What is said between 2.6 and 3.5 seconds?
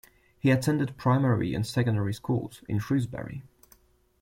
in Shrewsbury.